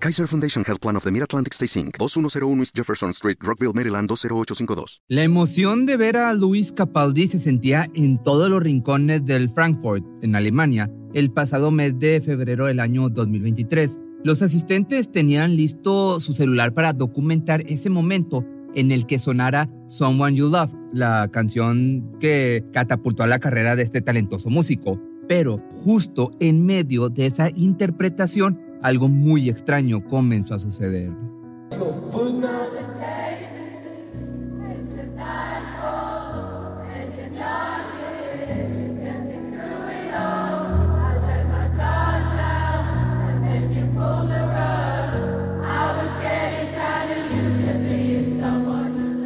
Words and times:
Kaiser 0.00 0.28
Foundation 0.28 0.64
Health 0.64 0.80
Plan 0.80 0.96
of 0.96 1.02
the 1.02 1.10
Mid-Atlantic 1.10 1.52
Stay 1.54 1.66
Inc., 1.80 1.98
2101 1.98 2.60
East 2.60 2.76
Jefferson 2.76 3.10
Street, 3.10 3.36
Rockville, 3.40 3.72
Maryland 3.74 4.08
20852. 4.08 5.02
La 5.08 5.24
emoción 5.24 5.86
de 5.86 5.96
ver 5.96 6.16
a 6.16 6.32
Luis 6.34 6.70
Capaldi 6.70 7.26
se 7.26 7.40
sentía 7.40 7.90
en 7.94 8.22
todos 8.22 8.48
los 8.48 8.62
rincones 8.62 9.24
del 9.24 9.50
Frankfurt, 9.50 10.04
en 10.22 10.36
Alemania, 10.36 10.88
el 11.14 11.32
pasado 11.32 11.72
mes 11.72 11.98
de 11.98 12.20
febrero 12.20 12.66
del 12.66 12.78
año 12.78 13.08
2023. 13.08 13.98
Los 14.22 14.42
asistentes 14.42 15.10
tenían 15.10 15.56
listo 15.56 16.20
su 16.20 16.32
celular 16.32 16.74
para 16.74 16.92
documentar 16.92 17.64
ese 17.66 17.90
momento 17.90 18.44
en 18.74 18.92
el 18.92 19.04
que 19.04 19.18
sonara 19.18 19.68
Someone 19.88 20.36
You 20.36 20.48
Loved, 20.48 20.76
la 20.92 21.28
canción 21.32 22.08
que 22.20 22.64
catapultó 22.72 23.24
a 23.24 23.26
la 23.26 23.40
carrera 23.40 23.74
de 23.74 23.82
este 23.82 24.00
talentoso 24.00 24.48
músico. 24.48 25.00
Pero 25.26 25.58
justo 25.70 26.30
en 26.40 26.64
medio 26.64 27.08
de 27.08 27.26
esa 27.26 27.50
interpretación, 27.50 28.67
algo 28.82 29.08
muy 29.08 29.48
extraño 29.48 30.04
comenzó 30.04 30.54
a 30.54 30.58
suceder. 30.58 31.12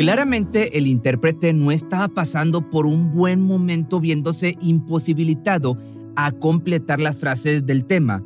Claramente 0.02 0.76
el 0.76 0.88
intérprete 0.88 1.52
no 1.52 1.70
estaba 1.70 2.08
pasando 2.08 2.68
por 2.70 2.86
un 2.86 3.12
buen 3.12 3.40
momento 3.40 4.00
viéndose 4.00 4.56
imposibilitado 4.60 5.78
a 6.16 6.32
completar 6.32 6.98
las 6.98 7.16
frases 7.16 7.66
del 7.66 7.84
tema. 7.84 8.24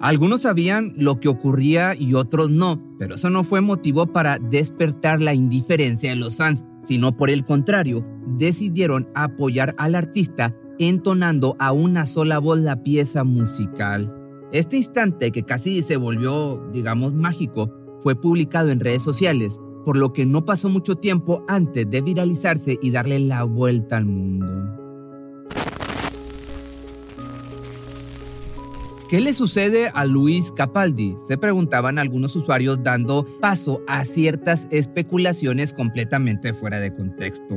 Algunos 0.00 0.42
sabían 0.42 0.92
lo 0.96 1.18
que 1.20 1.28
ocurría 1.28 1.94
y 1.94 2.14
otros 2.14 2.50
no, 2.50 2.82
pero 2.98 3.14
eso 3.14 3.30
no 3.30 3.44
fue 3.44 3.60
motivo 3.60 4.06
para 4.06 4.38
despertar 4.38 5.20
la 5.20 5.34
indiferencia 5.34 6.12
en 6.12 6.20
los 6.20 6.36
fans, 6.36 6.64
sino 6.84 7.16
por 7.16 7.30
el 7.30 7.44
contrario, 7.44 8.04
decidieron 8.26 9.08
apoyar 9.14 9.74
al 9.78 9.94
artista 9.94 10.54
entonando 10.78 11.56
a 11.58 11.72
una 11.72 12.06
sola 12.06 12.38
voz 12.38 12.58
la 12.58 12.82
pieza 12.82 13.24
musical. 13.24 14.12
Este 14.52 14.76
instante, 14.76 15.30
que 15.30 15.44
casi 15.44 15.82
se 15.82 15.96
volvió, 15.96 16.66
digamos, 16.72 17.12
mágico, 17.14 17.72
fue 18.00 18.14
publicado 18.14 18.70
en 18.70 18.80
redes 18.80 19.02
sociales 19.02 19.58
por 19.84 19.96
lo 19.96 20.12
que 20.12 20.26
no 20.26 20.44
pasó 20.44 20.68
mucho 20.68 20.96
tiempo 20.96 21.44
antes 21.46 21.88
de 21.88 22.00
viralizarse 22.00 22.78
y 22.80 22.90
darle 22.90 23.20
la 23.20 23.44
vuelta 23.44 23.98
al 23.98 24.06
mundo. 24.06 24.83
¿Qué 29.14 29.20
le 29.20 29.32
sucede 29.32 29.92
a 29.94 30.06
Luis 30.06 30.50
Capaldi? 30.50 31.14
Se 31.28 31.38
preguntaban 31.38 32.00
algunos 32.00 32.34
usuarios 32.34 32.82
dando 32.82 33.24
paso 33.40 33.80
a 33.86 34.04
ciertas 34.04 34.66
especulaciones 34.72 35.72
completamente 35.72 36.52
fuera 36.52 36.80
de 36.80 36.92
contexto. 36.92 37.56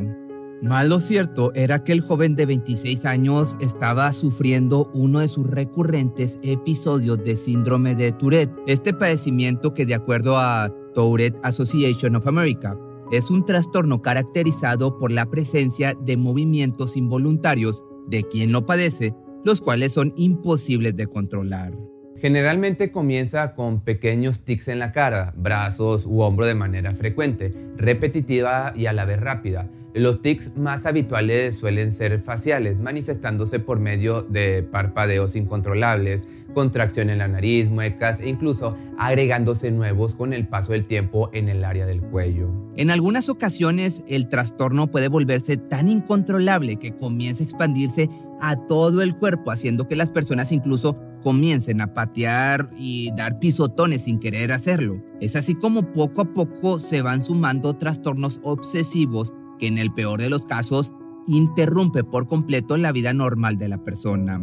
Mal 0.61 0.89
lo 0.89 0.99
cierto 0.99 1.51
era 1.55 1.83
que 1.83 1.93
el 1.93 2.01
joven 2.01 2.35
de 2.35 2.45
26 2.45 3.05
años 3.05 3.57
estaba 3.59 4.13
sufriendo 4.13 4.91
uno 4.93 5.17
de 5.17 5.27
sus 5.27 5.47
recurrentes 5.47 6.37
episodios 6.43 7.23
de 7.23 7.35
síndrome 7.35 7.95
de 7.95 8.11
Tourette, 8.11 8.53
este 8.67 8.93
padecimiento 8.93 9.73
que 9.73 9.87
de 9.87 9.95
acuerdo 9.95 10.37
a 10.37 10.71
Tourette 10.93 11.39
Association 11.41 12.17
of 12.17 12.27
America. 12.27 12.77
Es 13.11 13.31
un 13.31 13.43
trastorno 13.45 14.03
caracterizado 14.03 14.99
por 14.99 15.11
la 15.11 15.27
presencia 15.27 15.95
de 15.99 16.17
movimientos 16.17 16.95
involuntarios 16.95 17.83
de 18.05 18.21
quien 18.25 18.51
lo 18.51 18.67
padece, 18.67 19.15
los 19.47 19.61
cuales 19.61 19.93
son 19.93 20.13
imposibles 20.17 20.95
de 20.97 21.07
controlar. 21.07 21.71
Generalmente 22.17 22.91
comienza 22.91 23.55
con 23.55 23.81
pequeños 23.81 24.43
tics 24.43 24.67
en 24.67 24.79
la 24.79 24.91
cara, 24.91 25.33
brazos 25.37 26.05
u 26.05 26.19
hombro 26.21 26.45
de 26.45 26.53
manera 26.53 26.93
frecuente, 26.93 27.53
repetitiva 27.77 28.73
y 28.75 28.87
a 28.87 28.93
la 28.93 29.05
vez 29.05 29.21
rápida. 29.21 29.69
Los 29.97 30.21
tics 30.21 30.55
más 30.55 30.85
habituales 30.85 31.55
suelen 31.55 31.91
ser 31.91 32.19
faciales, 32.19 32.79
manifestándose 32.79 33.59
por 33.59 33.79
medio 33.79 34.21
de 34.21 34.61
parpadeos 34.61 35.35
incontrolables, 35.35 36.23
contracción 36.53 37.09
en 37.09 37.17
la 37.17 37.27
nariz, 37.27 37.71
muecas 37.71 38.19
e 38.19 38.29
incluso 38.29 38.77
agregándose 38.99 39.71
nuevos 39.71 40.13
con 40.13 40.33
el 40.33 40.47
paso 40.47 40.73
del 40.73 40.85
tiempo 40.85 41.31
en 41.33 41.49
el 41.49 41.65
área 41.65 41.87
del 41.87 42.01
cuello. 42.01 42.47
En 42.75 42.91
algunas 42.91 43.27
ocasiones 43.27 44.03
el 44.07 44.29
trastorno 44.29 44.85
puede 44.85 45.07
volverse 45.07 45.57
tan 45.57 45.89
incontrolable 45.89 46.75
que 46.75 46.95
comienza 46.95 47.41
a 47.41 47.45
expandirse 47.45 48.07
a 48.39 48.55
todo 48.67 49.01
el 49.01 49.17
cuerpo, 49.17 49.49
haciendo 49.49 49.87
que 49.87 49.95
las 49.95 50.11
personas 50.11 50.51
incluso 50.51 50.95
comiencen 51.23 51.81
a 51.81 51.95
patear 51.95 52.69
y 52.77 53.11
dar 53.15 53.39
pisotones 53.39 54.03
sin 54.03 54.19
querer 54.19 54.51
hacerlo. 54.51 55.01
Es 55.19 55.35
así 55.35 55.55
como 55.55 55.91
poco 55.91 56.21
a 56.21 56.33
poco 56.33 56.79
se 56.79 57.01
van 57.01 57.23
sumando 57.23 57.73
trastornos 57.73 58.39
obsesivos 58.43 59.33
que 59.57 59.67
en 59.67 59.77
el 59.77 59.93
peor 59.93 60.21
de 60.21 60.29
los 60.29 60.45
casos 60.45 60.93
interrumpe 61.27 62.03
por 62.03 62.27
completo 62.27 62.77
la 62.77 62.91
vida 62.91 63.13
normal 63.13 63.57
de 63.57 63.69
la 63.69 63.83
persona. 63.83 64.41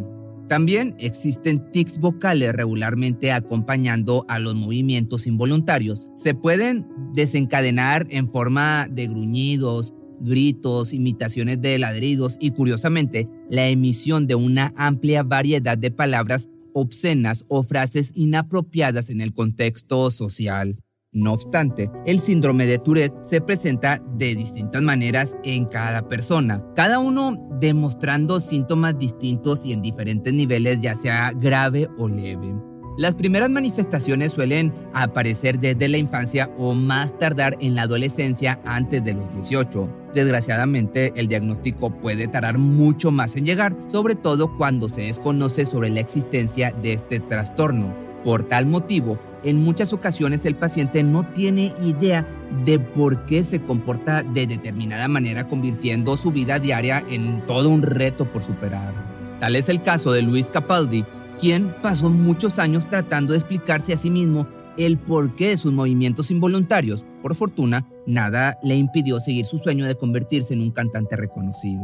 También 0.49 0.95
existen 0.99 1.71
tics 1.73 1.99
vocales 1.99 2.53
regularmente 2.53 3.33
acompañando 3.33 4.27
a 4.29 4.39
los 4.39 4.55
movimientos 4.55 5.27
involuntarios. 5.27 6.09
Se 6.17 6.35
pueden 6.35 6.87
desencadenar 7.15 8.07
en 8.11 8.31
forma 8.31 8.87
de 8.91 9.07
gruñidos, 9.07 9.95
gritos, 10.21 10.93
imitaciones 10.93 11.63
de 11.63 11.79
ladridos 11.79 12.37
y 12.41 12.51
curiosamente 12.51 13.29
la 13.49 13.69
emisión 13.69 14.27
de 14.27 14.35
una 14.35 14.75
amplia 14.77 15.23
variedad 15.23 15.79
de 15.79 15.91
palabras 15.91 16.49
obscenas 16.75 17.45
o 17.49 17.63
frases 17.63 18.11
inapropiadas 18.15 19.09
en 19.09 19.23
el 19.23 19.33
contexto 19.33 20.11
social. 20.11 20.84
No 21.15 21.33
obstante, 21.33 21.93
el 22.07 22.19
síndrome 22.19 22.67
de 22.67 22.81
Tourette 22.81 23.25
se 23.25 23.41
presenta 23.41 24.03
de 24.17 24.35
distintas 24.35 24.83
maneras 24.83 25.37
en 25.45 25.65
cada 25.65 26.09
persona, 26.09 26.61
cada 26.75 26.99
uno 26.99 27.39
demostrando 27.61 28.41
síntomas 28.41 28.99
distintos 28.99 29.65
y 29.65 29.73
en 29.73 29.81
diferentes 29.81 30.33
niveles, 30.33 30.81
ya 30.81 30.97
sea 30.97 31.31
grave 31.31 31.89
o 31.99 32.09
leve. 32.09 32.57
Las 32.99 33.15
primeras 33.15 33.49
manifestaciones 33.49 34.33
suelen 34.33 34.75
aparecer 34.93 35.61
desde 35.61 35.87
la 35.87 35.99
infancia 35.99 36.51
o 36.59 36.75
más 36.75 37.17
tardar 37.17 37.57
en 37.61 37.77
la 37.77 37.83
adolescencia 37.83 38.61
antes 38.65 39.05
de 39.05 39.15
los 39.15 39.31
18. 39.31 39.89
Desgraciadamente, 40.15 41.13
el 41.15 41.29
diagnóstico 41.29 41.91
puede 41.91 42.27
tardar 42.27 42.59
mucho 42.59 43.13
más 43.13 43.37
en 43.37 43.47
llegar, 43.47 43.77
sobre 43.87 44.17
todo 44.17 44.57
cuando 44.57 44.89
se 44.89 45.03
desconoce 45.03 45.65
sobre 45.65 45.91
la 45.91 46.01
existencia 46.01 46.73
de 46.73 46.95
este 46.95 47.21
trastorno. 47.21 48.04
Por 48.25 48.45
tal 48.45 48.65
motivo, 48.65 49.19
en 49.45 49.63
muchas 49.63 49.93
ocasiones 49.93 50.47
el 50.47 50.57
paciente 50.57 51.03
no 51.03 51.27
tiene 51.35 51.75
idea 51.83 52.27
de 52.65 52.79
por 52.79 53.27
qué 53.27 53.45
se 53.45 53.61
comporta 53.61 54.23
de 54.23 54.47
determinada 54.47 55.07
manera, 55.09 55.47
convirtiendo 55.47 56.17
su 56.17 56.31
vida 56.31 56.59
diaria 56.59 57.05
en 57.09 57.45
todo 57.47 57.69
un 57.69 57.83
reto 57.83 58.25
por 58.33 58.43
superar. 58.43 58.95
Tal 59.41 59.57
es 59.57 59.69
el 59.69 59.83
caso 59.83 60.13
de 60.13 60.23
Luis 60.23 60.47
Capaldi, 60.47 61.05
quien 61.39 61.75
pasó 61.83 62.09
muchos 62.09 62.59
años 62.59 62.89
tratando 62.89 63.33
de 63.33 63.39
explicarse 63.39 63.93
a 63.93 63.99
sí 63.99 64.09
mismo 64.09 64.47
el 64.79 64.99
porqué 64.99 65.51
de 65.51 65.57
sus 65.59 65.73
movimientos 65.73 66.31
involuntarios. 66.31 67.05
Por 67.21 67.35
fortuna, 67.35 67.87
nada 68.07 68.59
le 68.63 68.77
impidió 68.77 69.21
seguir 69.21 69.45
su 69.45 69.59
sueño 69.59 69.85
de 69.85 69.97
convertirse 69.97 70.55
en 70.55 70.63
un 70.63 70.71
cantante 70.71 71.17
reconocido. 71.17 71.83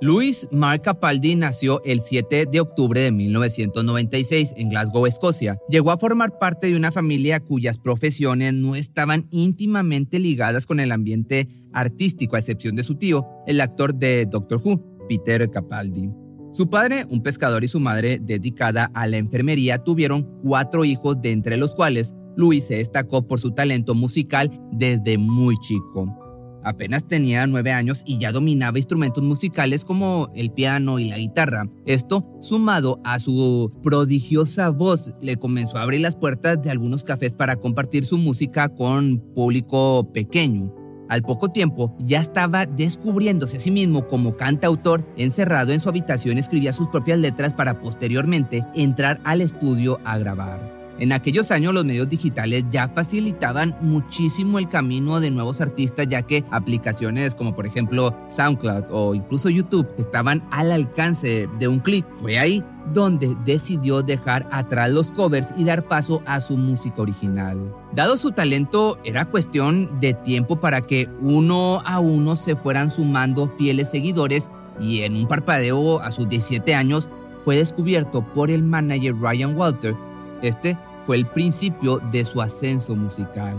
Luis 0.00 0.46
Mark 0.52 0.82
Capaldi 0.82 1.34
nació 1.34 1.82
el 1.82 2.00
7 2.00 2.46
de 2.46 2.60
octubre 2.60 3.00
de 3.00 3.10
1996 3.10 4.54
en 4.56 4.68
Glasgow, 4.68 5.06
Escocia. 5.06 5.58
Llegó 5.68 5.90
a 5.90 5.98
formar 5.98 6.38
parte 6.38 6.68
de 6.68 6.76
una 6.76 6.92
familia 6.92 7.40
cuyas 7.40 7.78
profesiones 7.78 8.54
no 8.54 8.76
estaban 8.76 9.26
íntimamente 9.32 10.20
ligadas 10.20 10.66
con 10.66 10.78
el 10.78 10.92
ambiente 10.92 11.48
artístico, 11.72 12.36
a 12.36 12.38
excepción 12.38 12.76
de 12.76 12.84
su 12.84 12.94
tío, 12.94 13.26
el 13.48 13.60
actor 13.60 13.92
de 13.92 14.26
Doctor 14.26 14.60
Who, 14.64 15.08
Peter 15.08 15.50
Capaldi. 15.50 16.08
Su 16.52 16.70
padre, 16.70 17.04
un 17.10 17.20
pescador, 17.20 17.64
y 17.64 17.68
su 17.68 17.80
madre, 17.80 18.20
dedicada 18.22 18.92
a 18.94 19.08
la 19.08 19.16
enfermería, 19.16 19.78
tuvieron 19.78 20.22
cuatro 20.44 20.84
hijos, 20.84 21.20
de 21.20 21.32
entre 21.32 21.56
los 21.56 21.74
cuales 21.74 22.14
Luis 22.36 22.66
se 22.66 22.76
destacó 22.76 23.26
por 23.26 23.40
su 23.40 23.50
talento 23.50 23.96
musical 23.96 24.48
desde 24.70 25.18
muy 25.18 25.56
chico. 25.56 26.27
Apenas 26.68 27.08
tenía 27.08 27.46
nueve 27.46 27.72
años 27.72 28.02
y 28.04 28.18
ya 28.18 28.30
dominaba 28.30 28.76
instrumentos 28.76 29.24
musicales 29.24 29.86
como 29.86 30.28
el 30.34 30.50
piano 30.50 30.98
y 30.98 31.08
la 31.08 31.16
guitarra. 31.16 31.66
Esto, 31.86 32.26
sumado 32.42 33.00
a 33.04 33.18
su 33.18 33.72
prodigiosa 33.82 34.68
voz, 34.68 35.14
le 35.22 35.38
comenzó 35.38 35.78
a 35.78 35.82
abrir 35.82 36.02
las 36.02 36.14
puertas 36.14 36.60
de 36.60 36.70
algunos 36.70 37.04
cafés 37.04 37.34
para 37.34 37.56
compartir 37.56 38.04
su 38.04 38.18
música 38.18 38.68
con 38.68 39.16
público 39.34 40.12
pequeño. 40.12 40.74
Al 41.08 41.22
poco 41.22 41.48
tiempo 41.48 41.96
ya 42.00 42.20
estaba 42.20 42.66
descubriéndose 42.66 43.56
a 43.56 43.60
sí 43.60 43.70
mismo 43.70 44.06
como 44.06 44.36
cantautor, 44.36 45.08
encerrado 45.16 45.72
en 45.72 45.80
su 45.80 45.88
habitación 45.88 46.36
escribía 46.36 46.74
sus 46.74 46.88
propias 46.88 47.18
letras 47.18 47.54
para 47.54 47.80
posteriormente 47.80 48.62
entrar 48.74 49.22
al 49.24 49.40
estudio 49.40 50.00
a 50.04 50.18
grabar. 50.18 50.77
En 50.98 51.12
aquellos 51.12 51.52
años 51.52 51.72
los 51.72 51.84
medios 51.84 52.08
digitales 52.08 52.64
ya 52.70 52.88
facilitaban 52.88 53.76
muchísimo 53.80 54.58
el 54.58 54.68
camino 54.68 55.20
de 55.20 55.30
nuevos 55.30 55.60
artistas 55.60 56.08
ya 56.08 56.22
que 56.22 56.44
aplicaciones 56.50 57.36
como 57.36 57.54
por 57.54 57.66
ejemplo 57.66 58.16
SoundCloud 58.28 58.84
o 58.90 59.14
incluso 59.14 59.48
YouTube 59.48 59.86
estaban 59.96 60.46
al 60.50 60.72
alcance 60.72 61.48
de 61.58 61.68
un 61.68 61.78
clic. 61.78 62.04
Fue 62.14 62.38
ahí 62.38 62.64
donde 62.92 63.36
decidió 63.44 64.02
dejar 64.02 64.48
atrás 64.50 64.90
los 64.90 65.12
covers 65.12 65.48
y 65.56 65.64
dar 65.64 65.86
paso 65.86 66.22
a 66.26 66.40
su 66.40 66.56
música 66.56 67.02
original. 67.02 67.72
Dado 67.94 68.16
su 68.16 68.32
talento, 68.32 68.98
era 69.04 69.26
cuestión 69.26 70.00
de 70.00 70.14
tiempo 70.14 70.58
para 70.58 70.80
que 70.80 71.08
uno 71.20 71.80
a 71.84 72.00
uno 72.00 72.34
se 72.34 72.56
fueran 72.56 72.90
sumando 72.90 73.52
fieles 73.56 73.90
seguidores 73.90 74.48
y 74.80 75.02
en 75.02 75.14
un 75.14 75.28
parpadeo 75.28 76.00
a 76.00 76.10
sus 76.10 76.28
17 76.28 76.74
años 76.74 77.08
fue 77.44 77.56
descubierto 77.56 78.22
por 78.34 78.50
el 78.50 78.62
manager 78.62 79.14
Ryan 79.16 79.56
Walter. 79.56 79.94
Este 80.42 80.76
fue 81.08 81.16
el 81.16 81.24
principio 81.24 82.02
de 82.12 82.22
su 82.26 82.42
ascenso 82.42 82.94
musical. 82.94 83.56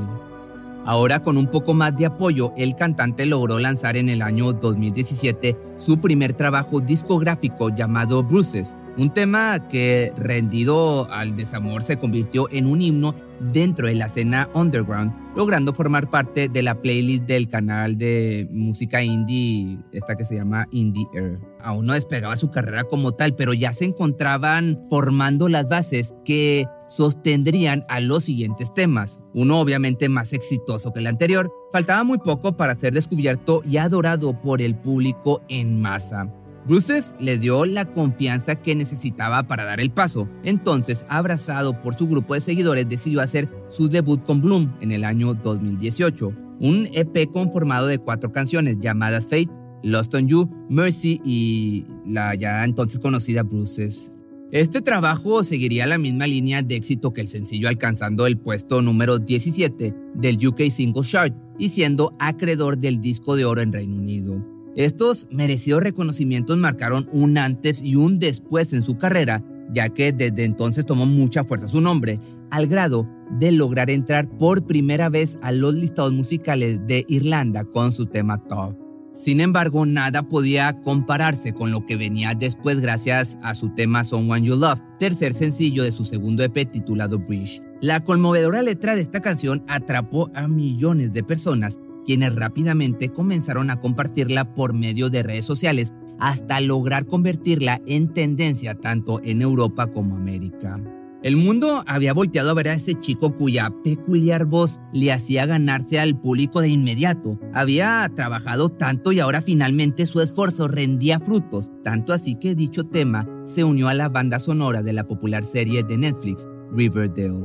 Ahora 0.86 1.24
con 1.24 1.36
un 1.36 1.48
poco 1.48 1.74
más 1.74 1.98
de 1.98 2.06
apoyo, 2.06 2.54
el 2.56 2.76
cantante 2.76 3.26
logró 3.26 3.58
lanzar 3.58 3.98
en 3.98 4.08
el 4.08 4.22
año 4.22 4.54
2017 4.54 5.58
su 5.76 6.00
primer 6.00 6.34
trabajo 6.34 6.80
discográfico 6.80 7.70
llamado 7.70 8.22
Bruces, 8.22 8.78
un 8.98 9.12
tema 9.12 9.68
que 9.68 10.14
rendido 10.16 11.12
al 11.12 11.36
desamor 11.36 11.82
se 11.82 11.98
convirtió 11.98 12.48
en 12.52 12.68
un 12.68 12.84
himno 12.84 13.16
dentro 13.40 13.88
de 13.88 13.96
la 13.96 14.06
escena 14.06 14.48
underground, 14.54 15.12
logrando 15.36 15.74
formar 15.74 16.12
parte 16.12 16.50
de 16.50 16.62
la 16.62 16.80
playlist 16.80 17.24
del 17.24 17.48
canal 17.48 17.98
de 17.98 18.48
música 18.52 19.02
indie, 19.02 19.80
esta 19.92 20.16
que 20.16 20.26
se 20.26 20.36
llama 20.36 20.68
Indie 20.70 21.08
Air. 21.16 21.40
Aún 21.62 21.88
no 21.88 21.94
despegaba 21.94 22.36
su 22.36 22.52
carrera 22.52 22.84
como 22.84 23.14
tal, 23.14 23.34
pero 23.34 23.56
ya 23.56 23.74
se 23.74 23.86
encontraban 23.86 24.80
formando 24.88 25.50
las 25.50 25.68
bases 25.68 26.14
que 26.24 26.68
sostendrían 26.90 27.86
a 27.88 28.02
los 28.02 28.26
siguientes 28.26 28.74
temas, 28.74 29.22
uno 29.34 29.62
obviamente 29.62 30.10
más 30.10 30.34
exitoso 30.34 30.92
que 30.92 31.00
el 31.00 31.08
anterior, 31.08 31.50
faltaba 31.72 32.04
muy 32.04 32.18
poco 32.18 32.58
para 32.58 32.76
ser 32.76 32.94
descubierto 32.94 33.62
y 33.64 33.78
adorado 33.78 34.40
por 34.42 34.62
el 34.62 34.76
público 34.76 35.42
en 35.48 35.80
masa. 35.80 36.34
Bruces 36.68 37.16
le 37.20 37.38
dio 37.38 37.66
la 37.66 37.86
confianza 37.86 38.56
que 38.56 38.76
necesitaba 38.76 39.48
para 39.48 39.66
dar 39.66 39.80
el 39.80 39.92
paso. 39.92 40.30
Entonces, 40.44 41.06
abrazado 41.10 41.80
por 41.82 41.96
su 41.96 42.08
grupo 42.08 42.34
de 42.34 42.42
seguidores, 42.42 42.88
decidió 42.88 43.22
hacer 43.22 43.50
su 43.70 43.90
debut 43.90 44.24
con 44.24 44.42
Bloom 44.42 44.76
en 44.82 44.92
el 44.92 45.04
año 45.04 45.34
2018. 45.34 46.32
Un 46.60 46.88
EP 46.92 47.32
conformado 47.32 47.88
de 47.88 47.98
cuatro 47.98 48.32
canciones 48.32 48.78
llamadas 48.80 49.24
Fate, 49.24 49.50
Lost 49.84 50.14
on 50.14 50.28
You, 50.28 50.50
Mercy 50.70 51.22
y 51.24 51.86
la 52.06 52.36
ya 52.36 52.64
entonces 52.66 53.00
conocida 53.00 53.44
Bruces. 53.44 54.12
Este 54.52 54.82
trabajo 54.82 55.44
seguiría 55.44 55.86
la 55.86 56.00
misma 56.00 56.26
línea 56.26 56.64
de 56.64 56.76
éxito 56.76 57.14
que 57.14 57.22
el 57.22 57.28
sencillo 57.28 57.70
alcanzando 57.70 58.26
el 58.26 58.40
puesto 58.40 58.82
número 58.82 59.20
17 59.20 59.94
del 60.16 60.48
UK 60.48 60.72
Single 60.72 61.04
Chart 61.04 61.38
y 61.60 61.70
siendo 61.70 62.16
acreedor 62.18 62.80
del 62.80 63.00
disco 63.00 63.36
de 63.36 63.46
oro 63.46 63.62
en 63.62 63.72
Reino 63.72 63.96
Unido. 63.96 64.44
Estos 64.76 65.28
merecidos 65.30 65.84
reconocimientos 65.84 66.58
marcaron 66.58 67.08
un 67.12 67.38
antes 67.38 67.80
y 67.84 67.96
un 67.96 68.18
después 68.18 68.74
en 68.74 68.84
su 68.84 68.98
carrera, 68.98 69.44
ya 69.72 69.90
que 69.90 70.14
desde 70.14 70.46
entonces 70.46 70.84
tomó 70.84 71.06
mucha 71.06 71.44
fuerza 71.44 71.68
su 71.68 71.80
nombre, 71.80 72.20
al 72.50 72.66
grado 72.66 73.08
de 73.40 73.52
lograr 73.52 73.92
entrar 73.92 74.28
por 74.40 74.66
primera 74.66 75.10
vez 75.10 75.38
a 75.44 75.52
los 75.52 75.76
listados 75.76 76.14
musicales 76.14 76.88
de 76.88 77.06
Irlanda 77.08 77.66
con 77.66 77.92
su 77.92 78.08
tema 78.08 78.44
Top. 78.48 78.89
Sin 79.20 79.42
embargo, 79.42 79.86
nada 79.86 80.30
podía 80.30 80.80
compararse 80.80 81.52
con 81.52 81.72
lo 81.72 81.86
que 81.86 81.98
venía 81.98 82.36
después 82.36 82.80
gracias 82.80 83.38
a 83.44 83.54
su 83.54 83.68
tema 83.68 84.06
Someone 84.06 84.48
You 84.48 84.56
Love, 84.56 84.80
tercer 84.98 85.34
sencillo 85.34 85.84
de 85.84 85.92
su 85.92 86.06
segundo 86.06 86.42
EP 86.42 86.72
titulado 86.72 87.20
Bridge. 87.20 87.62
La 87.82 88.02
conmovedora 88.06 88.62
letra 88.62 88.96
de 88.96 89.02
esta 89.02 89.20
canción 89.20 89.66
atrapó 89.68 90.32
a 90.36 90.48
millones 90.48 91.12
de 91.12 91.24
personas, 91.24 91.80
quienes 92.06 92.34
rápidamente 92.34 93.10
comenzaron 93.10 93.70
a 93.72 93.82
compartirla 93.82 94.54
por 94.54 94.72
medio 94.72 95.10
de 95.10 95.22
redes 95.22 95.44
sociales 95.44 95.94
hasta 96.18 96.62
lograr 96.62 97.06
convertirla 97.06 97.82
en 97.88 98.14
tendencia 98.14 98.76
tanto 98.76 99.20
en 99.22 99.42
Europa 99.42 99.88
como 99.88 100.16
América. 100.16 100.80
El 101.22 101.36
mundo 101.36 101.84
había 101.86 102.14
volteado 102.14 102.50
a 102.50 102.54
ver 102.54 102.70
a 102.70 102.74
ese 102.74 102.96
chico 102.96 103.36
cuya 103.36 103.74
peculiar 103.84 104.46
voz 104.46 104.80
le 104.94 105.12
hacía 105.12 105.46
ganarse 105.46 106.00
al 106.00 106.18
público 106.18 106.62
de 106.62 106.70
inmediato. 106.70 107.38
Había 107.54 108.10
trabajado 108.16 108.70
tanto 108.70 109.12
y 109.12 109.20
ahora 109.20 109.42
finalmente 109.42 110.06
su 110.06 110.22
esfuerzo 110.22 110.70
rendía 110.70 111.20
frutos, 111.20 111.72
tanto 111.84 112.14
así 112.14 112.36
que 112.36 112.56
dicho 112.56 112.86
tema 112.86 113.28
se 113.46 113.66
unió 113.66 113.90
a 113.90 113.94
la 113.94 114.08
banda 114.08 114.40
sonora 114.40 114.82
de 114.82 114.94
la 114.94 115.08
popular 115.08 115.44
serie 115.44 115.84
de 115.84 115.98
Netflix, 115.98 116.48
Riverdale. 116.72 117.44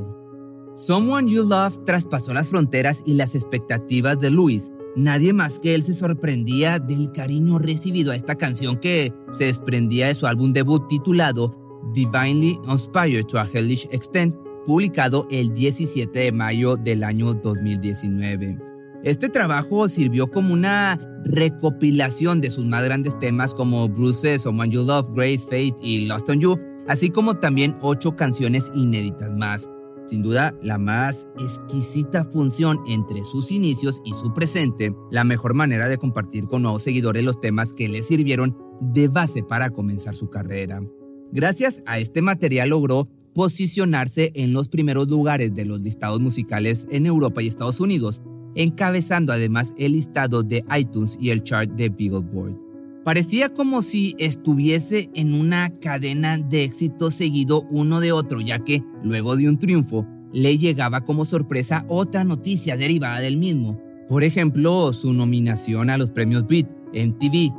Someone 0.77 1.29
You 1.29 1.43
Love 1.43 1.83
traspasó 1.85 2.33
las 2.33 2.47
fronteras 2.47 3.03
y 3.05 3.15
las 3.15 3.35
expectativas 3.35 4.17
de 4.19 4.29
Louis. 4.29 4.71
Nadie 4.95 5.33
más 5.33 5.59
que 5.59 5.75
él 5.75 5.83
se 5.83 5.93
sorprendía 5.93 6.79
del 6.79 7.11
cariño 7.11 7.59
recibido 7.59 8.13
a 8.13 8.15
esta 8.15 8.35
canción 8.35 8.77
que 8.77 9.13
se 9.31 9.45
desprendía 9.45 10.07
de 10.07 10.15
su 10.15 10.27
álbum 10.27 10.53
debut 10.53 10.87
titulado 10.87 11.64
Divinely 11.93 12.59
Inspired 12.69 13.27
to 13.27 13.39
a 13.39 13.45
Hellish 13.45 13.87
Extent, 13.91 14.35
publicado 14.65 15.27
el 15.29 15.53
17 15.53 16.17
de 16.17 16.31
mayo 16.31 16.75
del 16.75 17.03
año 17.03 17.33
2019. 17.33 18.57
Este 19.03 19.29
trabajo 19.29 19.87
sirvió 19.87 20.31
como 20.31 20.51
una 20.51 20.99
recopilación 21.25 22.41
de 22.41 22.49
sus 22.49 22.65
más 22.65 22.83
grandes 22.83 23.17
temas 23.19 23.53
como 23.53 23.87
Bruces, 23.87 24.41
Someone 24.41 24.71
You 24.71 24.83
Love, 24.83 25.09
Grace, 25.13 25.43
Fate 25.43 25.75
y 25.81 26.07
Lost 26.07 26.29
on 26.29 26.39
You, 26.39 26.57
así 26.87 27.09
como 27.09 27.35
también 27.35 27.75
ocho 27.81 28.15
canciones 28.15 28.71
inéditas 28.73 29.31
más. 29.31 29.69
Sin 30.07 30.21
duda, 30.21 30.55
la 30.61 30.77
más 30.77 31.27
exquisita 31.39 32.25
función 32.25 32.79
entre 32.87 33.23
sus 33.23 33.51
inicios 33.51 34.01
y 34.05 34.11
su 34.13 34.33
presente, 34.33 34.95
la 35.11 35.23
mejor 35.23 35.55
manera 35.55 35.87
de 35.87 35.97
compartir 35.97 36.47
con 36.47 36.61
nuevos 36.61 36.83
seguidores 36.83 37.23
los 37.23 37.39
temas 37.39 37.73
que 37.73 37.87
le 37.87 38.03
sirvieron 38.03 38.57
de 38.81 39.07
base 39.07 39.41
para 39.41 39.71
comenzar 39.71 40.15
su 40.15 40.29
carrera. 40.29 40.81
Gracias 41.31 41.83
a 41.85 41.99
este 41.99 42.21
material 42.21 42.69
logró 42.69 43.09
posicionarse 43.33 44.31
en 44.35 44.53
los 44.53 44.69
primeros 44.69 45.07
lugares 45.07 45.53
de 45.53 45.65
los 45.65 45.81
listados 45.81 46.21
musicales 46.21 46.87
en 46.89 47.05
Europa 47.05 47.43
y 47.43 47.47
Estados 47.47 47.79
Unidos, 47.79 48.21
encabezando 48.55 49.33
además 49.33 49.73
el 49.77 49.91
listado 49.91 50.41
de 50.41 50.63
iTunes 50.77 51.17
y 51.19 51.31
el 51.31 51.43
chart 51.43 51.69
de 51.71 51.89
Billboard. 51.89 52.57
Parecía 53.03 53.53
como 53.53 53.81
si 53.81 54.15
estuviese 54.17 55.11
en 55.13 55.33
una 55.33 55.69
cadena 55.69 56.37
de 56.37 56.63
éxito 56.63 57.11
seguido 57.11 57.67
uno 57.69 57.99
de 57.99 58.11
otro, 58.11 58.41
ya 58.41 58.59
que 58.59 58.81
luego 59.03 59.35
de 59.35 59.47
un 59.49 59.59
triunfo 59.59 60.07
le 60.31 60.57
llegaba 60.57 61.01
como 61.01 61.23
sorpresa 61.23 61.85
otra 61.87 62.23
noticia 62.23 62.77
derivada 62.77 63.19
del 63.19 63.37
mismo. 63.37 63.79
Por 64.07 64.23
ejemplo, 64.23 64.91
su 64.93 65.13
nominación 65.13 65.89
a 65.89 65.97
los 65.97 66.09
premios 66.11 66.47
Beat 66.47 66.67
MTV, 66.95 67.53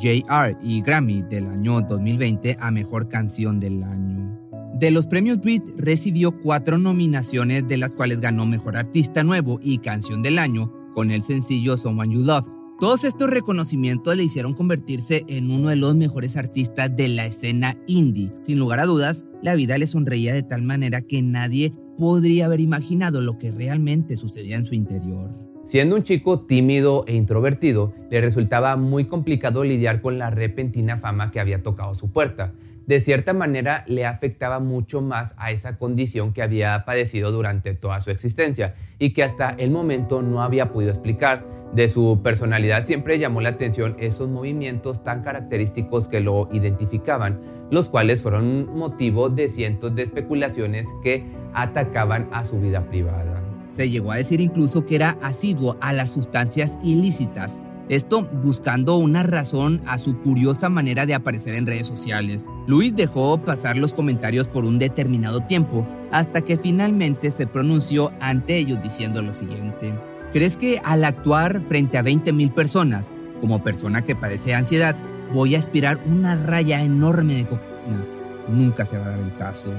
JR 0.00 0.58
y 0.62 0.82
Grammy 0.82 1.22
del 1.22 1.46
año 1.46 1.80
2020 1.80 2.56
a 2.60 2.70
Mejor 2.70 3.08
Canción 3.08 3.60
del 3.60 3.82
Año. 3.84 4.38
De 4.78 4.90
los 4.90 5.06
premios 5.06 5.40
Brit 5.40 5.62
recibió 5.76 6.32
cuatro 6.40 6.78
nominaciones 6.78 7.66
de 7.68 7.76
las 7.76 7.92
cuales 7.92 8.20
ganó 8.20 8.44
Mejor 8.44 8.76
Artista 8.76 9.22
Nuevo 9.22 9.60
y 9.62 9.78
Canción 9.78 10.20
del 10.20 10.38
Año 10.38 10.72
con 10.94 11.12
el 11.12 11.22
sencillo 11.22 11.76
Someone 11.76 12.12
You 12.12 12.24
Love. 12.24 12.48
Todos 12.80 13.04
estos 13.04 13.30
reconocimientos 13.30 14.16
le 14.16 14.24
hicieron 14.24 14.52
convertirse 14.52 15.24
en 15.28 15.52
uno 15.52 15.68
de 15.68 15.76
los 15.76 15.94
mejores 15.94 16.36
artistas 16.36 16.94
de 16.96 17.06
la 17.06 17.24
escena 17.24 17.76
indie. 17.86 18.32
Sin 18.42 18.58
lugar 18.58 18.80
a 18.80 18.86
dudas, 18.86 19.24
la 19.42 19.54
vida 19.54 19.78
le 19.78 19.86
sonreía 19.86 20.34
de 20.34 20.42
tal 20.42 20.62
manera 20.62 21.00
que 21.00 21.22
nadie 21.22 21.72
podría 21.96 22.46
haber 22.46 22.60
imaginado 22.60 23.20
lo 23.20 23.38
que 23.38 23.52
realmente 23.52 24.16
sucedía 24.16 24.56
en 24.56 24.64
su 24.64 24.74
interior. 24.74 25.53
Siendo 25.64 25.96
un 25.96 26.02
chico 26.02 26.40
tímido 26.40 27.04
e 27.08 27.14
introvertido, 27.14 27.94
le 28.10 28.20
resultaba 28.20 28.76
muy 28.76 29.06
complicado 29.06 29.64
lidiar 29.64 30.02
con 30.02 30.18
la 30.18 30.28
repentina 30.28 30.98
fama 30.98 31.30
que 31.30 31.40
había 31.40 31.62
tocado 31.62 31.94
su 31.94 32.12
puerta. 32.12 32.52
De 32.86 33.00
cierta 33.00 33.32
manera, 33.32 33.82
le 33.86 34.04
afectaba 34.04 34.60
mucho 34.60 35.00
más 35.00 35.34
a 35.38 35.52
esa 35.52 35.78
condición 35.78 36.34
que 36.34 36.42
había 36.42 36.84
padecido 36.84 37.32
durante 37.32 37.72
toda 37.72 37.98
su 38.00 38.10
existencia 38.10 38.74
y 38.98 39.14
que 39.14 39.22
hasta 39.22 39.50
el 39.50 39.70
momento 39.70 40.20
no 40.20 40.42
había 40.42 40.70
podido 40.70 40.90
explicar. 40.90 41.46
De 41.72 41.88
su 41.88 42.20
personalidad 42.22 42.84
siempre 42.84 43.18
llamó 43.18 43.40
la 43.40 43.48
atención 43.48 43.96
esos 43.98 44.28
movimientos 44.28 45.02
tan 45.02 45.22
característicos 45.22 46.08
que 46.08 46.20
lo 46.20 46.50
identificaban, 46.52 47.40
los 47.70 47.88
cuales 47.88 48.20
fueron 48.20 48.76
motivo 48.76 49.30
de 49.30 49.48
cientos 49.48 49.94
de 49.96 50.02
especulaciones 50.02 50.86
que 51.02 51.24
atacaban 51.54 52.28
a 52.32 52.44
su 52.44 52.60
vida 52.60 52.82
privada. 52.82 53.33
Se 53.68 53.90
llegó 53.90 54.12
a 54.12 54.16
decir 54.16 54.40
incluso 54.40 54.86
que 54.86 54.96
era 54.96 55.18
asiduo 55.22 55.76
a 55.80 55.92
las 55.92 56.10
sustancias 56.10 56.78
ilícitas, 56.82 57.60
esto 57.88 58.22
buscando 58.42 58.96
una 58.96 59.22
razón 59.22 59.82
a 59.86 59.98
su 59.98 60.18
curiosa 60.20 60.70
manera 60.70 61.04
de 61.04 61.14
aparecer 61.14 61.54
en 61.54 61.66
redes 61.66 61.86
sociales. 61.86 62.46
Luis 62.66 62.96
dejó 62.96 63.36
pasar 63.38 63.76
los 63.76 63.92
comentarios 63.92 64.48
por 64.48 64.64
un 64.64 64.78
determinado 64.78 65.40
tiempo 65.40 65.86
hasta 66.10 66.40
que 66.40 66.56
finalmente 66.56 67.30
se 67.30 67.46
pronunció 67.46 68.10
ante 68.20 68.56
ellos 68.56 68.80
diciendo 68.82 69.20
lo 69.20 69.34
siguiente. 69.34 69.92
¿Crees 70.32 70.56
que 70.56 70.80
al 70.82 71.04
actuar 71.04 71.62
frente 71.68 71.98
a 71.98 72.02
20.000 72.02 72.54
personas, 72.54 73.12
como 73.42 73.62
persona 73.62 74.02
que 74.02 74.16
padece 74.16 74.54
ansiedad, 74.54 74.96
voy 75.34 75.54
a 75.54 75.58
aspirar 75.58 76.00
una 76.06 76.36
raya 76.36 76.82
enorme 76.82 77.34
de 77.34 77.46
cocaína? 77.46 78.06
Nunca 78.48 78.86
se 78.86 78.96
va 78.96 79.06
a 79.06 79.10
dar 79.10 79.20
el 79.20 79.34
caso. 79.34 79.72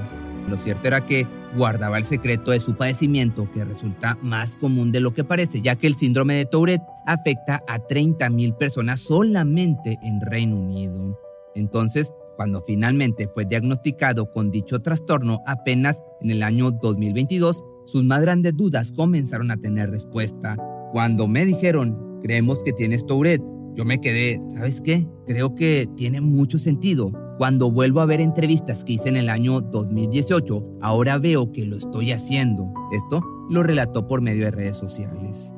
Lo 0.48 0.58
cierto 0.58 0.88
era 0.88 1.04
que 1.04 1.26
guardaba 1.56 1.98
el 1.98 2.04
secreto 2.04 2.50
de 2.50 2.60
su 2.60 2.76
padecimiento, 2.76 3.50
que 3.50 3.64
resulta 3.64 4.16
más 4.22 4.56
común 4.56 4.92
de 4.92 5.00
lo 5.00 5.12
que 5.12 5.24
parece, 5.24 5.60
ya 5.60 5.76
que 5.76 5.86
el 5.86 5.96
síndrome 5.96 6.34
de 6.34 6.46
Tourette 6.46 6.82
afecta 7.06 7.62
a 7.66 7.78
30.000 7.78 8.56
personas 8.56 9.00
solamente 9.00 9.98
en 10.02 10.20
Reino 10.20 10.56
Unido. 10.56 11.18
Entonces, 11.54 12.12
cuando 12.36 12.62
finalmente 12.62 13.28
fue 13.32 13.46
diagnosticado 13.46 14.30
con 14.30 14.50
dicho 14.50 14.80
trastorno 14.80 15.40
apenas 15.46 16.02
en 16.20 16.30
el 16.30 16.42
año 16.42 16.70
2022, 16.70 17.64
sus 17.86 18.04
más 18.04 18.20
grandes 18.20 18.54
dudas 18.56 18.92
comenzaron 18.92 19.50
a 19.50 19.56
tener 19.56 19.90
respuesta. 19.90 20.56
Cuando 20.92 21.26
me 21.26 21.46
dijeron, 21.46 22.20
creemos 22.22 22.62
que 22.62 22.72
tienes 22.72 23.06
Tourette, 23.06 23.44
yo 23.74 23.84
me 23.84 24.00
quedé, 24.00 24.40
¿sabes 24.54 24.80
qué? 24.80 25.06
Creo 25.26 25.54
que 25.54 25.88
tiene 25.96 26.20
mucho 26.20 26.58
sentido. 26.58 27.10
Cuando 27.38 27.70
vuelvo 27.70 28.00
a 28.00 28.06
ver 28.06 28.20
entrevistas 28.20 28.82
que 28.82 28.94
hice 28.94 29.10
en 29.10 29.16
el 29.16 29.28
año 29.28 29.60
2018, 29.60 30.78
ahora 30.80 31.18
veo 31.18 31.52
que 31.52 31.66
lo 31.66 31.76
estoy 31.76 32.12
haciendo. 32.12 32.72
Esto 32.92 33.22
lo 33.50 33.62
relató 33.62 34.06
por 34.06 34.22
medio 34.22 34.46
de 34.46 34.52
redes 34.52 34.78
sociales. 34.78 35.52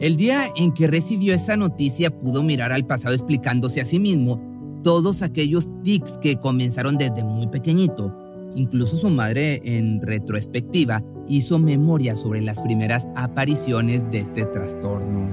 El 0.00 0.16
día 0.16 0.48
en 0.56 0.72
que 0.72 0.88
recibió 0.88 1.32
esa 1.32 1.56
noticia 1.56 2.10
pudo 2.10 2.42
mirar 2.42 2.72
al 2.72 2.86
pasado 2.86 3.14
explicándose 3.14 3.80
a 3.80 3.84
sí 3.84 4.00
mismo 4.00 4.40
todos 4.82 5.22
aquellos 5.22 5.68
tics 5.84 6.18
que 6.18 6.40
comenzaron 6.40 6.98
desde 6.98 7.22
muy 7.22 7.46
pequeñito. 7.46 8.12
Incluso 8.56 8.96
su 8.96 9.08
madre 9.08 9.60
en 9.62 10.02
retrospectiva 10.02 11.04
hizo 11.28 11.60
memoria 11.60 12.16
sobre 12.16 12.40
las 12.40 12.60
primeras 12.60 13.06
apariciones 13.14 14.10
de 14.10 14.18
este 14.20 14.44
trastorno. 14.46 15.30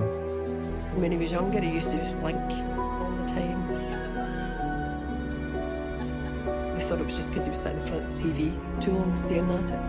Thought 6.89 6.99
it 6.99 7.05
was 7.05 7.15
just 7.15 7.29
because 7.29 7.45
he 7.45 7.51
was 7.51 7.59
sitting 7.59 7.77
in 7.77 7.85
front 7.85 8.03
of 8.03 8.09
the 8.09 8.17
TV 8.17 8.81
too 8.81 8.91
long 8.91 9.15
staring 9.15 9.51
at 9.51 9.69
it. 9.69 9.79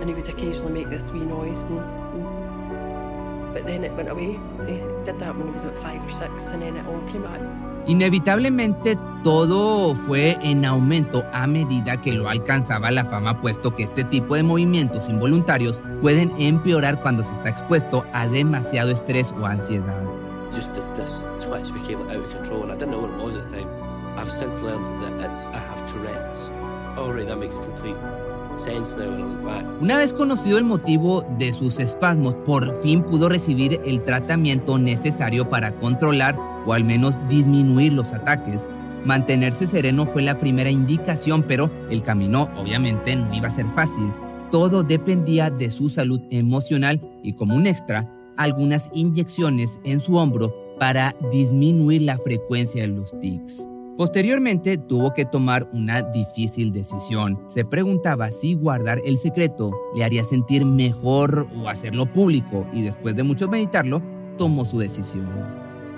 And 0.00 0.08
he 0.10 0.14
would 0.14 0.28
occasionally 0.28 0.72
make 0.72 0.90
this 0.90 1.10
wee 1.10 1.24
noise. 1.24 1.62
Mm, 1.62 1.80
mm. 2.12 3.52
But 3.54 3.64
then 3.64 3.82
it 3.84 3.92
went 3.92 4.10
away. 4.10 4.38
He 4.66 4.76
did 5.02 5.18
that 5.18 5.34
when 5.34 5.46
he 5.46 5.52
was 5.52 5.64
about 5.64 5.78
five 5.78 6.04
or 6.04 6.10
six, 6.10 6.50
and 6.50 6.60
then 6.60 6.76
it 6.76 6.86
all 6.86 7.00
came 7.08 7.22
back. 7.22 7.40
Inevitablemente 7.86 8.96
todo 9.24 9.94
fue 9.94 10.38
en 10.42 10.64
aumento 10.64 11.24
a 11.32 11.46
medida 11.46 12.00
que 12.00 12.12
lo 12.12 12.28
alcanzaba 12.28 12.90
la 12.90 13.04
fama, 13.04 13.40
puesto 13.40 13.74
que 13.74 13.84
este 13.84 14.04
tipo 14.04 14.36
de 14.36 14.42
movimientos 14.42 15.08
involuntarios 15.08 15.82
pueden 16.00 16.32
empeorar 16.38 17.00
cuando 17.00 17.24
se 17.24 17.34
está 17.34 17.48
expuesto 17.48 18.04
a 18.12 18.28
demasiado 18.28 18.90
estrés 18.90 19.34
o 19.40 19.46
ansiedad. 19.46 20.06
just 20.52 20.74
this, 20.74 20.84
this 20.96 21.30
twitch 21.40 21.72
became 21.72 21.98
out 22.10 22.16
of 22.16 22.30
control, 22.30 22.62
and 22.62 22.72
I 22.72 22.76
didn't 22.76 22.90
know 22.90 23.00
I've 24.22 24.30
since 24.30 24.62
learned 24.62 24.86
that 25.02 25.30
it's 25.30 25.44
I 25.46 25.58
have 25.58 25.84
Tourette's. 25.92 26.48
That 27.26 27.38
makes 27.38 27.58
complete. 27.58 27.96
Una 29.80 29.96
vez 29.96 30.12
conocido 30.12 30.58
el 30.58 30.64
motivo 30.64 31.24
de 31.38 31.52
sus 31.52 31.80
espasmos, 31.80 32.34
por 32.44 32.80
fin 32.82 33.02
pudo 33.02 33.28
recibir 33.28 33.80
el 33.84 34.04
tratamiento 34.04 34.78
necesario 34.78 35.48
para 35.48 35.72
controlar 35.80 36.38
o 36.66 36.72
al 36.74 36.84
menos 36.84 37.18
disminuir 37.28 37.94
los 37.94 38.12
ataques. 38.12 38.68
Mantenerse 39.04 39.66
sereno 39.66 40.06
fue 40.06 40.22
la 40.22 40.38
primera 40.38 40.70
indicación, 40.70 41.42
pero 41.42 41.70
el 41.90 42.02
camino 42.02 42.50
obviamente 42.56 43.16
no 43.16 43.34
iba 43.34 43.48
a 43.48 43.52
ser 43.52 43.66
fácil. 43.74 44.12
Todo 44.50 44.82
dependía 44.82 45.50
de 45.50 45.70
su 45.70 45.88
salud 45.88 46.20
emocional 46.30 47.00
y 47.22 47.32
como 47.32 47.56
un 47.56 47.66
extra, 47.66 48.06
algunas 48.36 48.90
inyecciones 48.92 49.80
en 49.82 50.00
su 50.00 50.16
hombro 50.16 50.54
para 50.78 51.16
disminuir 51.32 52.02
la 52.02 52.18
frecuencia 52.18 52.82
de 52.82 52.88
los 52.88 53.18
tics. 53.18 53.66
Posteriormente 53.96 54.78
tuvo 54.78 55.12
que 55.12 55.26
tomar 55.26 55.68
una 55.72 56.00
difícil 56.00 56.72
decisión. 56.72 57.38
Se 57.48 57.64
preguntaba 57.64 58.30
si 58.30 58.54
guardar 58.54 58.98
el 59.04 59.18
secreto 59.18 59.70
le 59.94 60.02
haría 60.02 60.24
sentir 60.24 60.64
mejor 60.64 61.46
o 61.62 61.68
hacerlo 61.68 62.10
público 62.10 62.66
y 62.72 62.82
después 62.82 63.14
de 63.16 63.22
mucho 63.22 63.48
meditarlo, 63.48 64.02
tomó 64.38 64.64
su 64.64 64.78
decisión. 64.78 65.26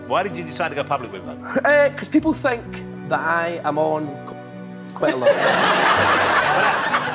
Why 0.08 0.24
did 0.24 0.34
you 0.34 0.44
decide 0.44 0.70
to 0.70 0.82
go 0.82 0.84
public 0.84 1.12
with 1.12 1.22
that? 1.22 1.90
Because 1.92 2.10
people 2.10 2.32
think 2.34 2.64
that 3.08 3.20
I 3.20 3.60
am 3.62 3.78
on 3.78 4.10
quite 4.98 5.14
a 5.14 5.16
lot. 5.16 5.28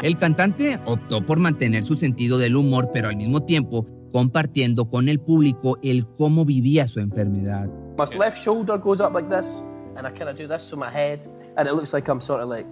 El 0.01 0.17
cantante 0.17 0.79
optó 0.85 1.25
por 1.25 1.39
mantener 1.39 1.83
su 1.83 1.97
sentido 1.97 2.37
del 2.37 2.55
humor, 2.55 2.89
pero 2.93 3.09
al 3.09 3.17
mismo 3.17 3.43
tiempo 3.43 3.85
compartiendo 4.13 4.89
con 4.89 5.09
el 5.09 5.19
público 5.19 5.77
el 5.83 6.07
cómo 6.07 6.45
vivía 6.45 6.87
su 6.87 7.01
enfermedad. 7.01 7.69
My 7.97 8.05
left 8.17 8.37
shoulder 8.37 8.77
goes 8.79 9.01
up 9.01 9.13
like 9.13 9.27
this, 9.29 9.61
and 9.99 10.07
I 10.07 10.11
kind 10.11 10.29
of 10.29 10.37
do 10.37 10.47
this 10.47 10.69
to 10.69 10.77
my 10.77 10.89
head, 10.89 11.19
and 11.57 11.67
it 11.67 11.73
looks 11.73 11.93
like 11.93 12.09
I'm 12.09 12.21
sort 12.21 12.41
of 12.41 12.49
like. 12.49 12.67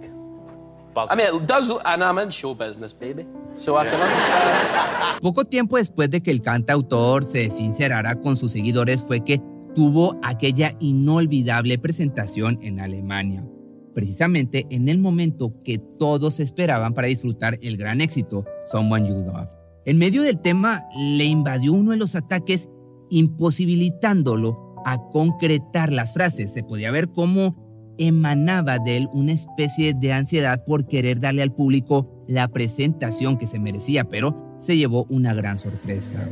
I 0.96 1.14
mean, 1.14 1.26
it 1.32 1.46
does, 1.46 1.68
look- 1.68 1.82
and 1.84 2.02
I'm 2.02 2.18
in 2.18 2.30
show 2.30 2.54
business, 2.54 2.92
baby, 2.92 3.24
so 3.54 3.76
I 3.76 3.84
can 3.84 4.00
understand. 4.00 5.20
Poco 5.22 5.44
tiempo 5.44 5.76
después 5.76 6.10
de 6.10 6.20
que 6.22 6.32
el 6.32 6.40
cantautor 6.42 7.24
se 7.24 7.50
sincerara 7.50 8.20
con 8.20 8.36
sus 8.36 8.50
seguidores 8.50 9.02
fue 9.02 9.20
que 9.22 9.40
tuvo 9.76 10.16
aquella 10.24 10.74
inolvidable 10.80 11.78
presentación 11.78 12.58
en 12.62 12.80
Alemania, 12.80 13.46
precisamente 13.94 14.66
en 14.70 14.88
el 14.88 14.98
momento 14.98 15.52
que 15.62 15.78
todos 15.78 16.40
esperaban 16.40 16.94
para 16.94 17.06
disfrutar 17.06 17.58
el 17.62 17.76
gran 17.76 18.00
éxito, 18.00 18.44
Someone 18.66 19.08
You 19.08 19.14
Love. 19.24 19.50
En 19.84 19.98
medio 19.98 20.22
del 20.22 20.40
tema 20.40 20.84
le 20.96 21.24
invadió 21.24 21.74
uno 21.74 21.92
de 21.92 21.96
los 21.98 22.16
ataques 22.16 22.68
imposibilitándolo 23.10 24.67
a 24.92 24.98
concretar 25.10 25.92
las 25.92 26.14
frases. 26.14 26.52
Se 26.52 26.62
podía 26.62 26.90
ver 26.90 27.10
cómo 27.10 27.94
emanaba 27.98 28.78
de 28.78 28.96
él 28.96 29.08
una 29.12 29.32
especie 29.32 29.92
de 29.92 30.12
ansiedad 30.12 30.64
por 30.64 30.86
querer 30.86 31.20
darle 31.20 31.42
al 31.42 31.52
público 31.52 32.24
la 32.26 32.48
presentación 32.48 33.36
que 33.36 33.46
se 33.46 33.58
merecía, 33.58 34.04
pero 34.04 34.56
se 34.58 34.76
llevó 34.76 35.06
una 35.10 35.34
gran 35.34 35.58
sorpresa. 35.58 36.26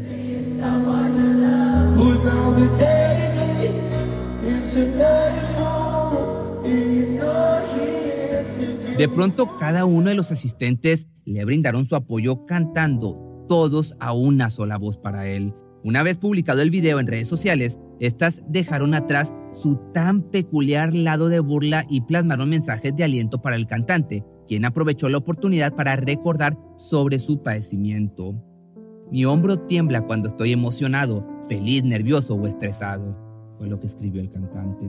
De 8.96 9.08
pronto 9.10 9.58
cada 9.58 9.84
uno 9.84 10.08
de 10.08 10.14
los 10.14 10.32
asistentes 10.32 11.08
le 11.26 11.44
brindaron 11.44 11.84
su 11.84 11.94
apoyo 11.94 12.46
cantando 12.46 13.44
todos 13.48 13.94
a 14.00 14.14
una 14.14 14.48
sola 14.48 14.78
voz 14.78 14.96
para 14.96 15.26
él. 15.28 15.54
Una 15.84 16.02
vez 16.02 16.16
publicado 16.16 16.62
el 16.62 16.70
video 16.70 16.98
en 16.98 17.06
redes 17.06 17.28
sociales, 17.28 17.78
estas 18.00 18.42
dejaron 18.48 18.94
atrás 18.94 19.32
su 19.52 19.76
tan 19.92 20.22
peculiar 20.22 20.94
lado 20.94 21.28
de 21.28 21.40
burla 21.40 21.86
y 21.88 22.02
plasmaron 22.02 22.50
mensajes 22.50 22.94
de 22.94 23.04
aliento 23.04 23.40
para 23.40 23.56
el 23.56 23.66
cantante, 23.66 24.24
quien 24.46 24.64
aprovechó 24.64 25.08
la 25.08 25.18
oportunidad 25.18 25.74
para 25.74 25.96
recordar 25.96 26.58
sobre 26.76 27.18
su 27.18 27.42
padecimiento. 27.42 28.34
Mi 29.10 29.24
hombro 29.24 29.60
tiembla 29.60 30.02
cuando 30.02 30.28
estoy 30.28 30.52
emocionado, 30.52 31.26
feliz, 31.48 31.84
nervioso 31.84 32.34
o 32.34 32.46
estresado, 32.46 33.16
fue 33.56 33.68
lo 33.68 33.80
que 33.80 33.86
escribió 33.86 34.20
el 34.20 34.30
cantante. 34.30 34.86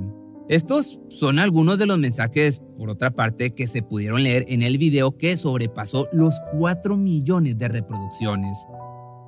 Estos 0.49 1.01
son 1.09 1.39
algunos 1.39 1.77
de 1.77 1.85
los 1.85 1.99
mensajes, 1.99 2.61
por 2.77 2.89
otra 2.89 3.11
parte, 3.11 3.53
que 3.53 3.67
se 3.67 3.81
pudieron 3.81 4.23
leer 4.23 4.45
en 4.47 4.61
el 4.61 4.77
video 4.77 5.17
que 5.17 5.35
sobrepasó 5.35 6.07
los 6.13 6.39
4 6.57 6.95
millones 6.95 7.57
de 7.57 7.67
reproducciones. 7.67 8.65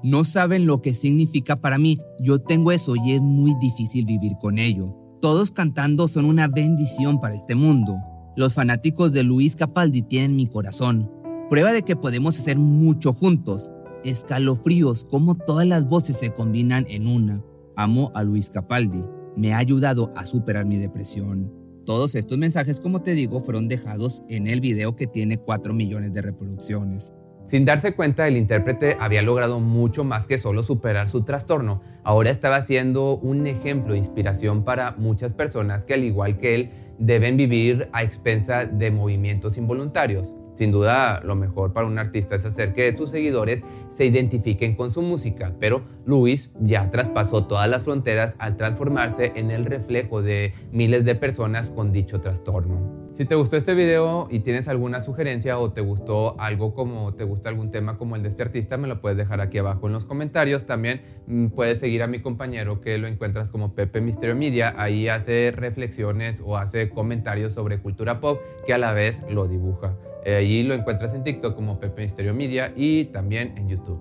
No 0.01 0.23
saben 0.23 0.65
lo 0.65 0.81
que 0.81 0.95
significa 0.95 1.59
para 1.59 1.77
mí, 1.77 1.99
yo 2.19 2.39
tengo 2.39 2.71
eso 2.71 2.93
y 2.95 3.11
es 3.11 3.21
muy 3.21 3.53
difícil 3.59 4.05
vivir 4.05 4.33
con 4.39 4.57
ello. 4.57 4.95
Todos 5.21 5.51
cantando 5.51 6.07
son 6.07 6.23
una 6.23 6.47
bendición 6.47 7.19
para 7.19 7.35
este 7.35 7.53
mundo. 7.53 7.97
Los 8.37 8.53
fanáticos 8.53 9.11
de 9.11 9.23
Luis 9.23 9.57
Capaldi 9.57 10.01
tienen 10.03 10.37
mi 10.37 10.47
corazón. 10.47 11.11
Prueba 11.49 11.73
de 11.73 11.83
que 11.83 11.97
podemos 11.97 12.39
hacer 12.39 12.57
mucho 12.57 13.11
juntos. 13.11 13.71
Escalofríos, 14.05 15.03
como 15.03 15.35
todas 15.35 15.67
las 15.67 15.85
voces 15.85 16.17
se 16.17 16.33
combinan 16.33 16.85
en 16.87 17.05
una. 17.05 17.43
Amo 17.75 18.11
a 18.15 18.23
Luis 18.23 18.49
Capaldi. 18.49 19.01
Me 19.35 19.53
ha 19.53 19.57
ayudado 19.57 20.11
a 20.15 20.25
superar 20.25 20.65
mi 20.65 20.77
depresión. 20.77 21.51
Todos 21.85 22.15
estos 22.15 22.37
mensajes, 22.37 22.79
como 22.79 23.01
te 23.01 23.13
digo, 23.13 23.41
fueron 23.41 23.67
dejados 23.67 24.23
en 24.29 24.47
el 24.47 24.61
video 24.61 24.95
que 24.95 25.07
tiene 25.07 25.37
4 25.37 25.73
millones 25.73 26.13
de 26.13 26.21
reproducciones. 26.21 27.11
Sin 27.49 27.65
darse 27.65 27.93
cuenta, 27.93 28.27
el 28.27 28.37
intérprete 28.37 28.95
había 28.99 29.23
logrado 29.23 29.59
mucho 29.59 30.03
más 30.03 30.27
que 30.27 30.37
solo 30.37 30.61
superar 30.61 31.09
su 31.09 31.23
trastorno. 31.23 31.81
Ahora 32.03 32.29
estaba 32.29 32.61
siendo 32.61 33.17
un 33.17 33.47
ejemplo 33.47 33.93
de 33.93 33.99
inspiración 33.99 34.63
para 34.63 34.91
muchas 34.91 35.33
personas 35.33 35.83
que, 35.83 35.95
al 35.95 36.03
igual 36.03 36.37
que 36.37 36.53
él, 36.53 36.69
deben 36.99 37.37
vivir 37.37 37.89
a 37.91 38.03
expensa 38.03 38.65
de 38.65 38.91
movimientos 38.91 39.57
involuntarios. 39.57 40.31
Sin 40.53 40.71
duda, 40.71 41.21
lo 41.23 41.35
mejor 41.35 41.73
para 41.73 41.87
un 41.87 41.97
artista 41.97 42.35
es 42.35 42.45
hacer 42.45 42.73
que 42.73 42.95
sus 42.95 43.09
seguidores 43.09 43.63
se 43.89 44.05
identifiquen 44.05 44.75
con 44.75 44.91
su 44.91 45.01
música, 45.01 45.53
pero 45.59 45.81
Luis 46.05 46.51
ya 46.59 46.91
traspasó 46.91 47.47
todas 47.47 47.67
las 47.67 47.81
fronteras 47.81 48.35
al 48.37 48.57
transformarse 48.57 49.31
en 49.35 49.49
el 49.49 49.65
reflejo 49.65 50.21
de 50.21 50.53
miles 50.71 51.03
de 51.03 51.15
personas 51.15 51.71
con 51.71 51.91
dicho 51.91 52.21
trastorno. 52.21 52.98
Si 53.19 53.25
te 53.25 53.35
gustó 53.35 53.57
este 53.57 53.73
video 53.73 54.29
y 54.31 54.39
tienes 54.39 54.69
alguna 54.69 55.01
sugerencia 55.01 55.59
o 55.59 55.73
te 55.73 55.81
gustó 55.81 56.39
algo 56.39 56.73
como, 56.73 57.13
te 57.15 57.25
gusta 57.25 57.49
algún 57.49 57.69
tema 57.69 57.97
como 57.97 58.15
el 58.15 58.23
de 58.23 58.29
este 58.29 58.43
artista, 58.43 58.77
me 58.77 58.87
lo 58.87 59.01
puedes 59.01 59.17
dejar 59.17 59.41
aquí 59.41 59.57
abajo 59.57 59.87
en 59.87 59.91
los 59.91 60.05
comentarios. 60.05 60.65
También 60.65 61.01
mm, 61.27 61.47
puedes 61.47 61.79
seguir 61.79 62.01
a 62.01 62.07
mi 62.07 62.21
compañero 62.21 62.79
que 62.79 62.97
lo 62.97 63.07
encuentras 63.07 63.49
como 63.49 63.75
Pepe 63.75 63.99
Misterio 63.99 64.37
Media. 64.37 64.73
Ahí 64.77 65.09
hace 65.09 65.51
reflexiones 65.53 66.41
o 66.45 66.55
hace 66.55 66.91
comentarios 66.91 67.51
sobre 67.51 67.79
cultura 67.79 68.21
pop 68.21 68.39
que 68.65 68.73
a 68.73 68.77
la 68.77 68.93
vez 68.93 69.21
lo 69.29 69.49
dibuja. 69.49 69.97
Eh, 70.23 70.35
ahí 70.35 70.63
lo 70.63 70.73
encuentras 70.73 71.13
en 71.13 71.25
TikTok 71.25 71.57
como 71.57 71.77
Pepe 71.77 72.03
Misterio 72.03 72.33
Media 72.33 72.71
y 72.73 73.03
también 73.03 73.53
en 73.57 73.67
YouTube. 73.67 73.99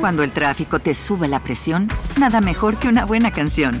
Cuando 0.00 0.24
el 0.24 0.32
tráfico 0.32 0.80
te 0.80 0.92
sube 0.94 1.28
la 1.28 1.38
presión, 1.38 1.86
nada 2.18 2.40
mejor 2.40 2.74
que 2.78 2.88
una 2.88 3.04
buena 3.04 3.30
canción. 3.30 3.80